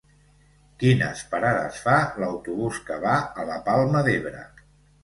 [0.83, 4.37] Quines parades fa l'autobús que va a la Palma d'Ebre?